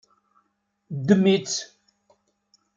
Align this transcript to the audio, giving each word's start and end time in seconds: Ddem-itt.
Ddem-itt. 0.97 1.55